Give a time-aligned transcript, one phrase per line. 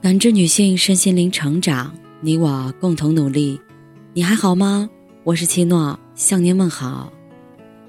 [0.00, 3.60] 感知女性身心灵成长，你我共同努力。
[4.12, 4.88] 你还好吗？
[5.24, 7.12] 我是七诺，向您问好。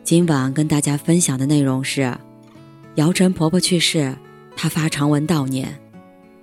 [0.04, 2.18] 今晚跟大家分享的内容是：
[2.96, 4.18] 姚晨婆婆去世，
[4.56, 5.80] 她发长文悼念。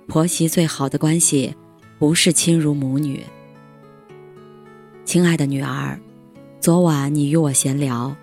[0.07, 1.53] 婆媳最好的关系，
[1.99, 3.21] 不是亲如母女。
[5.03, 5.99] 亲爱的女儿，
[6.61, 8.15] 昨晚你与我闲聊，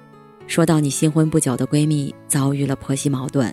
[0.47, 3.53] 说到你新婚不久的闺蜜遭遇了婆媳矛盾，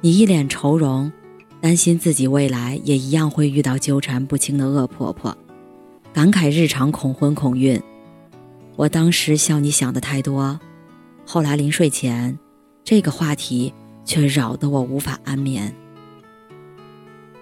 [0.00, 1.12] 你一脸愁容。
[1.64, 5.34] 担心自己未来也一样会遇到纠缠不清的恶婆婆，
[6.12, 7.80] 感慨日常恐婚恐孕。
[8.76, 10.60] 我当时笑你想的太多，
[11.24, 12.38] 后来临睡前，
[12.84, 13.72] 这个话题
[14.04, 15.74] 却扰得我无法安眠。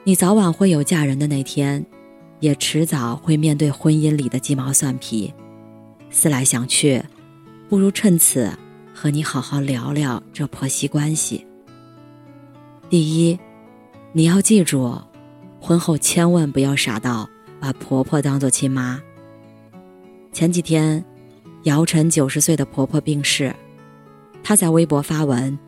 [0.04, 1.84] 你早晚会有嫁人的那天，
[2.38, 5.34] 也迟早会面对婚姻里的鸡毛蒜皮。
[6.10, 7.02] 思来想去，
[7.68, 8.56] 不如趁此
[8.94, 11.44] 和你好好聊聊这婆媳关系。
[12.88, 13.36] 第一。
[14.14, 15.00] 你要记住，
[15.58, 17.26] 婚后千万不要傻到
[17.58, 19.00] 把婆婆当做亲妈。
[20.32, 21.02] 前几天，
[21.62, 23.54] 姚晨九十岁的婆婆病逝，
[24.42, 25.58] 她在微博发文，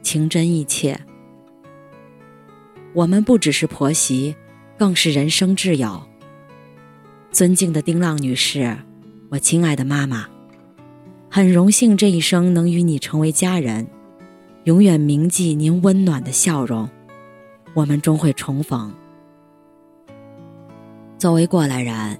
[0.00, 0.96] 情真意切。
[2.94, 4.36] 我们不只是婆媳，
[4.78, 6.00] 更是人生挚友。
[7.32, 8.76] 尊敬的丁浪女士，
[9.28, 10.28] 我亲爱的妈妈，
[11.28, 13.88] 很荣幸这一生能与你成为家人，
[14.64, 16.88] 永远铭记您温暖的笑容。
[17.74, 18.92] 我们终会重逢。
[21.18, 22.18] 作为过来人，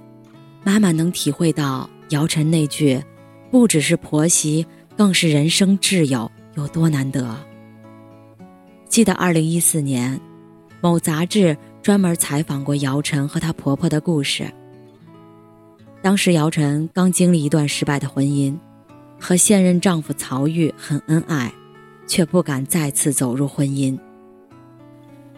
[0.63, 3.01] 妈妈能体会到姚晨那句
[3.49, 4.65] “不只是婆媳，
[4.97, 7.35] 更是人生挚友”有多难得。
[8.87, 10.19] 记得二零一四年，
[10.81, 14.51] 某杂志专门采访过姚晨和她婆婆的故事。
[16.01, 18.57] 当时姚晨刚经历一段失败的婚姻，
[19.19, 21.53] 和现任丈夫曹郁很恩爱，
[22.07, 23.97] 却不敢再次走入婚姻。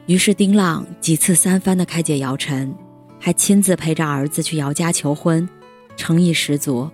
[0.07, 2.73] 于是丁浪几次三番的开解姚晨，
[3.19, 5.47] 还亲自陪着儿子去姚家求婚，
[5.95, 6.89] 诚意十足。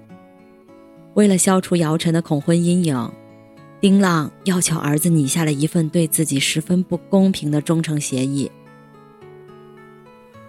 [1.14, 3.12] 为了消除姚晨的恐婚阴影，
[3.80, 8.52] 丁浪要求儿子拟下了一份对自己十分不公平的忠诚协议。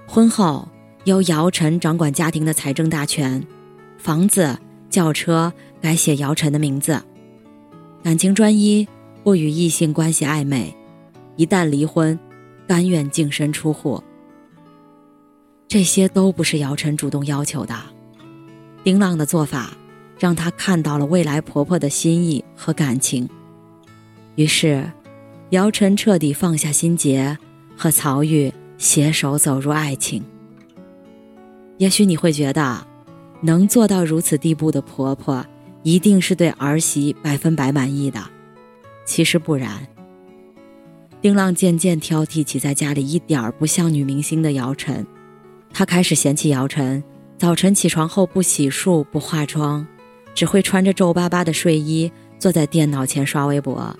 [0.06, 0.68] 婚后
[1.04, 3.42] 由姚晨掌管家庭的财政大权，
[3.96, 4.58] 房子、
[4.90, 7.00] 轿车改写姚晨的名字，
[8.02, 8.86] 感情专一，
[9.22, 10.74] 不与异性关系暧昧，
[11.36, 12.18] 一旦离婚。
[12.68, 14.00] 甘愿净身出户，
[15.66, 17.74] 这些都不是姚晨主动要求的。
[18.84, 19.72] 丁浪的做法
[20.18, 23.26] 让她看到了未来婆婆的心意和感情，
[24.36, 24.84] 于是，
[25.50, 27.38] 姚晨彻底放下心结，
[27.74, 30.22] 和曹玉携手走入爱情。
[31.78, 32.86] 也许你会觉得，
[33.40, 35.42] 能做到如此地步的婆婆，
[35.84, 38.22] 一定是对儿媳百分百满意的，
[39.06, 39.86] 其实不然。
[41.20, 45.04] 丁浪渐渐挑剔起在家里一点儿不像女明星的姚晨，
[45.72, 47.02] 他开始嫌弃姚晨
[47.36, 49.84] 早晨起床后不洗漱、不化妆，
[50.32, 53.96] 只会穿着皱巴巴的睡衣坐在电脑前刷微博，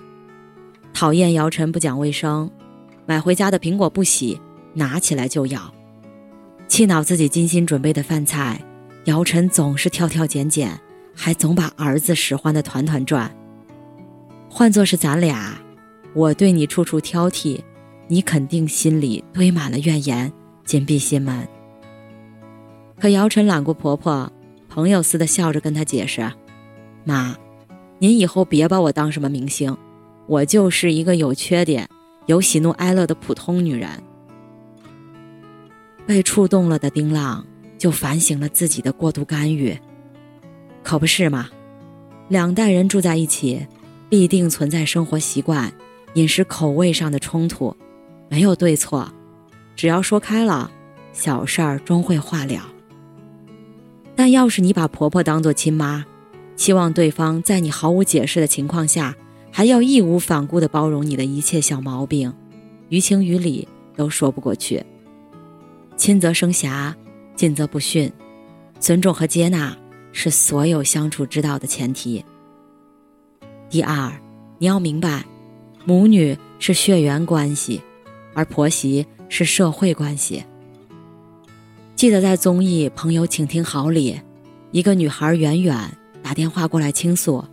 [0.93, 2.49] 讨厌姚晨不讲卫生，
[3.05, 4.39] 买回家的苹果不洗，
[4.73, 5.73] 拿起来就咬，
[6.69, 8.61] 气恼自己精心准备的饭菜，
[9.05, 10.79] 姚晨总是挑挑拣拣，
[11.13, 13.29] 还总把儿子使唤得团团转。
[14.49, 15.59] 换做是咱俩。
[16.13, 17.59] 我对你处处挑剔，
[18.07, 20.31] 你肯定心里堆满了怨言，
[20.65, 21.47] 紧闭心门。
[22.99, 24.31] 可姚晨揽过婆婆，
[24.67, 26.29] 朋友似的笑着跟她解释
[27.05, 27.35] ：“妈，
[27.99, 29.77] 您以后别把我当什么明星，
[30.27, 31.87] 我就是一个有缺点、
[32.25, 33.89] 有喜怒哀乐的普通女人。”
[36.05, 37.45] 被触动了的丁浪
[37.77, 39.77] 就反省了自己的过度干预，
[40.83, 41.47] 可不是嘛？
[42.27, 43.65] 两代人住在一起，
[44.09, 45.71] 必定存在生活习惯。
[46.15, 47.75] 饮食口味上的冲突，
[48.29, 49.11] 没有对错，
[49.75, 50.69] 只要说开了，
[51.13, 52.61] 小事儿终会化了。
[54.15, 56.05] 但要是你把婆婆当做亲妈，
[56.55, 59.15] 期望对方在你毫无解释的情况下，
[59.51, 62.33] 还要义无反顾地包容你的一切小毛病，
[62.89, 64.83] 于情于理都说不过去。
[65.95, 66.95] 亲则生侠，
[67.35, 68.11] 近则不逊，
[68.79, 69.77] 尊重和接纳
[70.11, 72.23] 是所有相处之道的前提。
[73.69, 74.11] 第二，
[74.57, 75.23] 你要明白。
[75.85, 77.81] 母女是血缘关系，
[78.33, 80.43] 而婆媳是社会关系。
[81.95, 84.19] 记得在综艺《朋友，请听好》里，
[84.71, 87.43] 一个女孩远远打电话过来倾诉，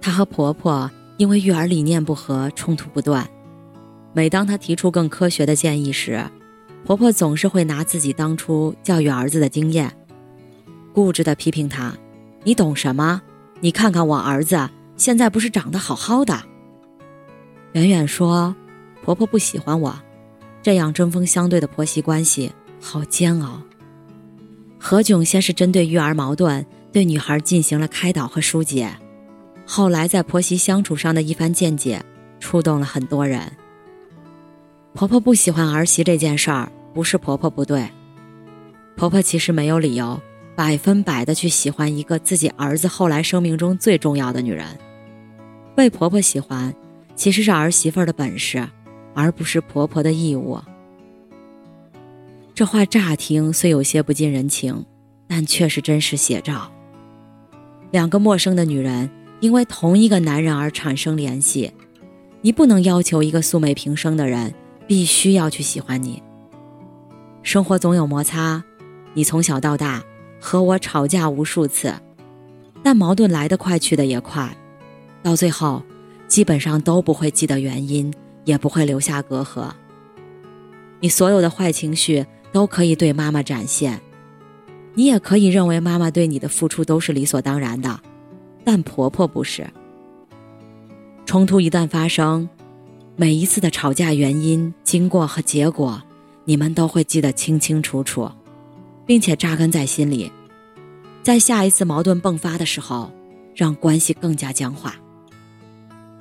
[0.00, 3.28] 她和婆婆因为育儿理念不合，冲突不断。
[4.12, 6.24] 每当她提出更科学的建议时，
[6.84, 9.92] 婆婆总是会拿自己当初教育儿子的经验，
[10.92, 11.96] 固执地批评她
[12.44, 13.20] ：“你懂什么？
[13.60, 16.42] 你看看我儿子现在不是长得好好的。”
[17.76, 18.56] 远远说
[19.04, 19.94] ：“婆婆不喜欢我，
[20.62, 22.50] 这样针锋相对的婆媳关系
[22.80, 23.60] 好煎熬。
[24.78, 28.90] 何炅先是针对育儿矛盾对女孩进行了开导和疏解，
[29.66, 32.02] 后来在婆媳相处上的一番见解
[32.40, 33.42] 触动了很多人。
[34.94, 37.86] 婆婆不喜欢儿媳这件事儿，不是婆婆不对，
[38.96, 40.18] 婆婆其实没有理由
[40.56, 44.66] 百分百的去喜欢一个自己儿子后来生命中最重要的女人。
[45.74, 46.74] 被婆婆喜欢，
[47.16, 48.68] 其实是儿媳妇的本事，
[49.14, 50.60] 而不是婆婆的义务。
[52.54, 54.84] 这话乍听虽有些不近人情，
[55.26, 56.70] 但却是真实写照。
[57.90, 59.10] 两个陌生的女人
[59.40, 61.72] 因为同一个男人而产生联系，
[62.42, 64.54] 你不能要求一个素昧平生的人
[64.86, 66.22] 必须要去喜欢你。
[67.42, 68.62] 生活总有摩擦，
[69.14, 70.02] 你从小到大
[70.40, 71.94] 和我吵架无数次，
[72.82, 74.54] 但矛盾来得快去得也快。
[75.22, 75.82] 到最后，
[76.28, 78.12] 基本上都不会记得原因，
[78.44, 79.70] 也不会留下隔阂。
[81.00, 84.00] 你所有的坏情绪都可以对妈妈展现，
[84.94, 88.00] 你也可以认为妈妈对你的付出都是理所当然的，
[88.64, 89.66] 但婆婆不是。
[91.26, 92.48] 冲突一旦发生，
[93.14, 96.02] 每一次的吵架原因、经过和结果，
[96.44, 98.30] 你们都会记得清清楚楚，
[99.04, 100.30] 并且扎根在心里，
[101.22, 103.10] 在下一次矛盾迸发的时候，
[103.54, 104.96] 让关系更加僵化。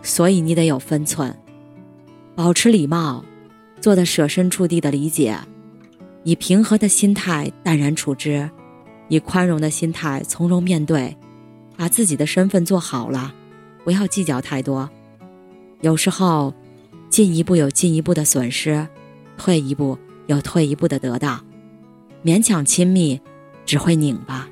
[0.05, 1.35] 所以你得有分寸，
[2.35, 3.25] 保持礼貌，
[3.81, 5.35] 做的设身处地的理解，
[6.23, 8.47] 以平和的心态淡然处之，
[9.07, 11.17] 以宽容的心态从容面对，
[11.75, 13.33] 把自己的身份做好了，
[13.83, 14.87] 不要计较太多。
[15.81, 16.53] 有时候，
[17.09, 18.87] 进一步有进一步的损失，
[19.39, 19.97] 退一步
[20.27, 21.41] 有退一步的得到，
[22.23, 23.19] 勉强亲密
[23.65, 24.47] 只会拧巴。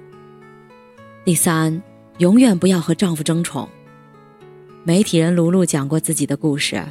[1.23, 1.79] 第三，
[2.17, 3.69] 永远不要和丈夫争宠。
[4.85, 6.83] 媒体人卢璐讲过自己的故事：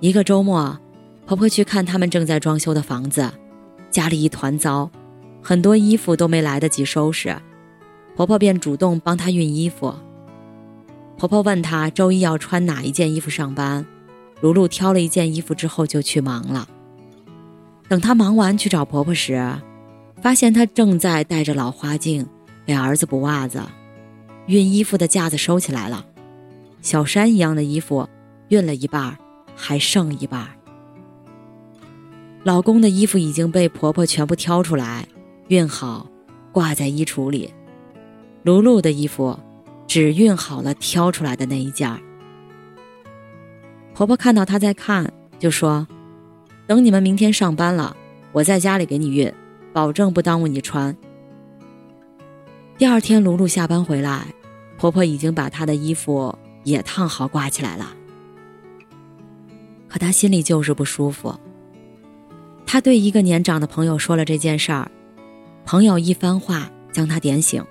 [0.00, 0.78] 一个周末，
[1.24, 3.30] 婆婆去看他们正在装修的房子，
[3.90, 4.90] 家里一团糟，
[5.40, 7.34] 很多衣服都没来得及收拾，
[8.14, 9.94] 婆婆便主动帮她熨衣服。
[11.16, 13.86] 婆婆问她周一要穿哪一件衣服上班，
[14.42, 16.68] 卢璐挑了一件衣服之后就去忙了。
[17.88, 19.58] 等她忙完去找婆婆时，
[20.20, 22.26] 发现她正在戴着老花镜
[22.66, 23.62] 给儿子补袜子，
[24.48, 26.04] 熨衣服的架子收起来了。
[26.82, 28.08] 小山一样的衣服，
[28.48, 29.16] 熨了一半，
[29.54, 30.48] 还剩一半。
[32.42, 35.06] 老公的衣服已经被婆婆全部挑出来，
[35.48, 36.08] 熨好，
[36.50, 37.54] 挂在衣橱里。
[38.42, 39.38] 卢璐的衣服，
[39.86, 41.88] 只熨好了挑出来的那一件。
[43.94, 45.86] 婆婆看到她在看，就说
[46.66, 47.96] ：“等你们明天上班了，
[48.32, 49.32] 我在家里给你熨，
[49.72, 50.96] 保证不耽误你穿。”
[52.76, 54.26] 第二天，卢璐下班回来，
[54.76, 56.36] 婆婆已经把她的衣服。
[56.64, 57.94] 也烫好挂起来了，
[59.88, 61.38] 可他心里就是不舒服。
[62.66, 64.90] 他对一个年长的朋友说了这件事儿，
[65.64, 67.64] 朋友一番话将他点醒。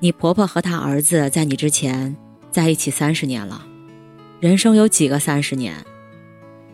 [0.00, 2.14] 你婆婆和她儿子在你之前
[2.50, 3.64] 在一起三十年了，
[4.40, 5.74] 人生有几个三十年？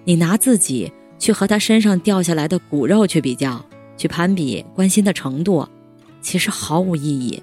[0.05, 3.64] 你拿自己去和他身上掉下来的骨肉去比较，
[3.96, 5.69] 去攀比关心的程度，
[6.23, 7.43] 其实毫无意义。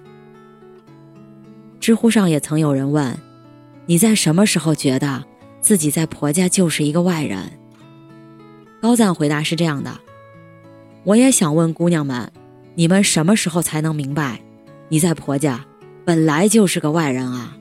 [1.87, 3.17] 知乎上也曾有人问
[3.87, 5.23] ：“你在什么时候觉得
[5.61, 7.49] 自己在婆家就是一个外人？”
[8.81, 9.97] 高赞回答是这样的
[11.05, 12.29] ：“我也想问姑娘们，
[12.75, 14.41] 你们什么时候才能明白，
[14.89, 15.65] 你在婆家
[16.03, 17.55] 本来就是个外人啊？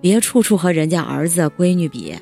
[0.00, 2.12] 别处处和人家儿子闺女比。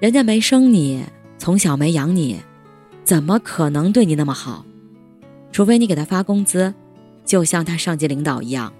[0.00, 1.04] 人家没生你，
[1.38, 2.40] 从小没养你，
[3.04, 4.66] 怎么可能对你那么好？
[5.52, 6.74] 除非你给他发工资，
[7.24, 8.72] 就像他上级领导一样。”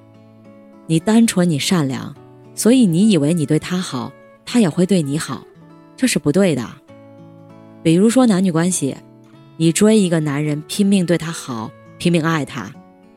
[0.86, 2.14] 你单纯，你善良，
[2.54, 4.12] 所以你以为你对他好，
[4.44, 5.44] 他也会对你好，
[5.96, 6.64] 这是不对的。
[7.82, 8.96] 比如说男女关系，
[9.56, 12.72] 你追一个男人，拼命对他好，拼命爱他，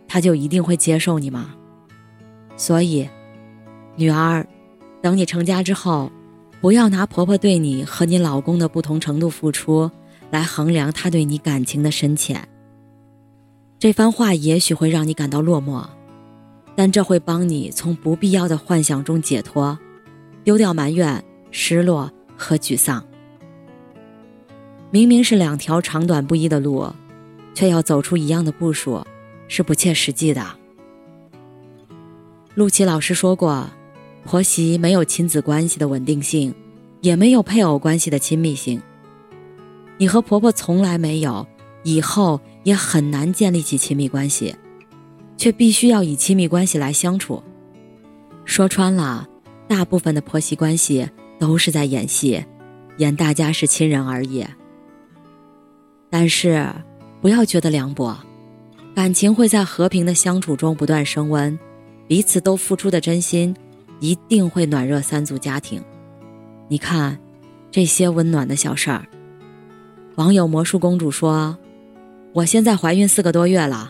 [0.08, 1.56] 他就一定会接受你吗？
[2.58, 3.08] 所以，
[3.96, 4.46] 女儿，
[5.02, 6.12] 等你成家之后，
[6.62, 9.90] 不要拿婆婆对你和你老公的不同程度付出
[10.30, 12.48] 来衡量他对你感情的深浅。
[13.78, 15.86] 这番话也许会让你感到落寞。
[16.80, 19.78] 但这会帮你从不必要的幻想中解脱，
[20.46, 21.22] 丢掉埋怨、
[21.52, 23.06] 失落和沮丧。
[24.90, 26.88] 明明是两条长短不一的路，
[27.54, 29.06] 却要走出一样的步数，
[29.50, 30.42] 是不切实际的。
[32.56, 33.70] 陆琪老师说过，
[34.24, 36.56] 婆媳没有亲子关系的稳定性，
[37.02, 38.82] 也没有配偶关系的亲密性。
[39.98, 41.46] 你和婆婆从来没有，
[41.84, 44.56] 以后也很难建立起亲密关系。
[45.40, 47.42] 却必须要以亲密关系来相处。
[48.44, 49.26] 说穿了，
[49.70, 52.44] 大部分的婆媳关系都是在演戏，
[52.98, 54.46] 演大家是亲人而已。
[56.10, 56.68] 但是
[57.22, 58.20] 不要觉得凉薄，
[58.94, 61.58] 感情会在和平的相处中不断升温，
[62.06, 63.56] 彼此都付出的真心
[64.02, 65.82] 一定会暖热三组家庭。
[66.68, 67.18] 你看，
[67.72, 69.08] 这些温暖的小事儿。
[70.16, 71.58] 网友魔术公主说
[72.34, 73.90] ：“我现在怀孕四个多月了，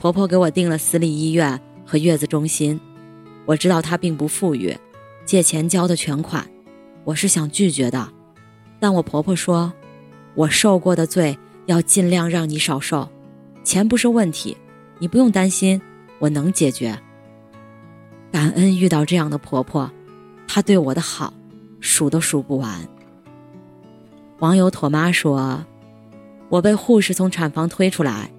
[0.00, 2.80] 婆婆给我订了私立医院和月子中心。
[3.44, 4.74] 我知道她并不富裕，
[5.26, 6.48] 借钱交的全款，
[7.04, 8.08] 我是想拒绝的。
[8.78, 9.70] 但我婆婆说，
[10.34, 13.06] 我受过的罪要尽量让你少受，
[13.62, 14.56] 钱不是问题，
[14.98, 15.78] 你不用担心，
[16.18, 16.98] 我能解决。
[18.32, 19.90] 感恩遇到这样的婆婆，
[20.48, 21.34] 她对我的好，
[21.78, 22.88] 数都数不完。”
[24.40, 25.62] 网友妥妈说
[26.48, 28.30] ：“我被护士从产房推出来，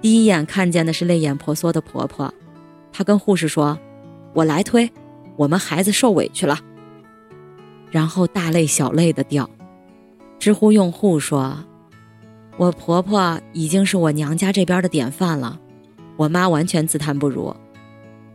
[0.00, 2.32] 第一眼看见的是泪眼婆娑的婆婆。
[2.92, 3.78] 她跟护士说
[4.32, 4.90] ：‘我来推，
[5.36, 6.58] 我们孩子受委屈了。’
[7.90, 9.48] 然后大泪小泪的掉。”
[10.38, 11.64] 知乎用户说
[12.58, 15.58] ：“我婆婆已经是我娘家这边的典范了，
[16.16, 17.54] 我妈完全自叹不如。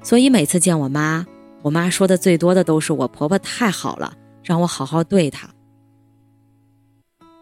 [0.02, 1.26] 所以每次见我妈，
[1.62, 5.50] 我妈说的最多的都是我婆婆太好了，让我好好对她。”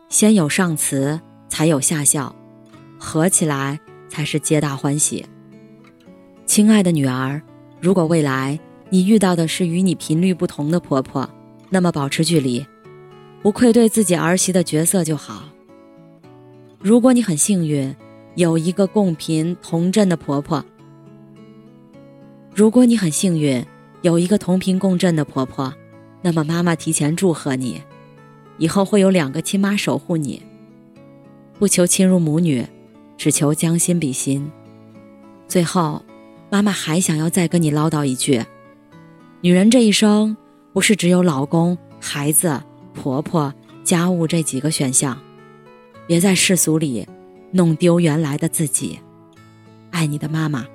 [0.09, 2.35] 先有上词，才有下效，
[2.99, 3.79] 合起来
[4.11, 5.25] 才是皆大欢喜。
[6.45, 7.41] 亲爱的女儿，
[7.79, 11.27] 如果未来你遇到的是与你频率不同的婆婆，
[11.69, 12.65] 那么保持距离，
[13.41, 15.45] 不愧对自己儿媳的角色就好。
[16.77, 17.95] 如果你很幸运，
[18.35, 20.65] 有一个共频同振的婆婆，
[22.53, 23.65] 如果你很幸运
[24.01, 25.73] 有一个同频共振的婆婆，
[26.21, 27.81] 那么妈妈提前祝贺你。
[28.57, 30.43] 以后会有两个亲妈守护你，
[31.57, 32.67] 不求亲如母女，
[33.21, 34.51] 只求将心比心。
[35.47, 36.03] 最后，
[36.49, 38.43] 妈妈还想要再跟你唠叨一句：
[39.41, 40.35] 女人这一生
[40.73, 42.59] 不是只有老公、孩子、
[42.95, 45.15] 婆婆、家务这几个选项，
[46.07, 47.07] 别在世俗里
[47.51, 48.97] 弄丢原来的自己。
[49.91, 50.65] 爱你的妈妈。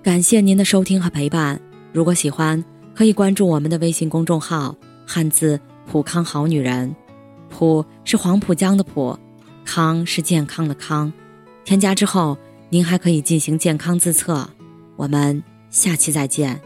[0.00, 1.60] 感谢您的收听和陪伴。
[1.92, 2.64] 如果喜欢，
[2.94, 5.58] 可以关注我们的微信公众号“汉字”。
[5.90, 6.94] 普康好女人，
[7.48, 9.18] 普是黄浦江的浦，
[9.64, 11.12] 康是健康的康。
[11.64, 12.36] 添加之后，
[12.70, 14.48] 您还可以进行健康自测。
[14.96, 16.60] 我们下期再见。